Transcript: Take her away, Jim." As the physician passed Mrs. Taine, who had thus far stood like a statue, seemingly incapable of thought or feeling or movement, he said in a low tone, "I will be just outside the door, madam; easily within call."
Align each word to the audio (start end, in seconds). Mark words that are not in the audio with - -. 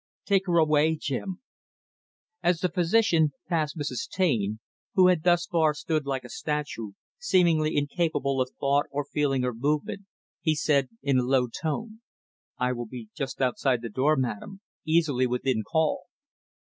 Take 0.25 0.47
her 0.47 0.57
away, 0.57 0.95
Jim." 0.99 1.41
As 2.41 2.59
the 2.61 2.69
physician 2.71 3.33
passed 3.47 3.77
Mrs. 3.77 4.09
Taine, 4.09 4.59
who 4.95 5.09
had 5.09 5.21
thus 5.21 5.45
far 5.45 5.75
stood 5.75 6.07
like 6.07 6.23
a 6.23 6.29
statue, 6.29 6.93
seemingly 7.19 7.77
incapable 7.77 8.41
of 8.41 8.49
thought 8.59 8.87
or 8.89 9.05
feeling 9.05 9.43
or 9.45 9.53
movement, 9.53 10.07
he 10.41 10.55
said 10.55 10.89
in 11.03 11.19
a 11.19 11.23
low 11.23 11.45
tone, 11.49 12.01
"I 12.57 12.71
will 12.71 12.87
be 12.87 13.09
just 13.13 13.41
outside 13.43 13.83
the 13.83 13.89
door, 13.89 14.15
madam; 14.17 14.61
easily 14.85 15.27
within 15.27 15.61
call." 15.61 16.05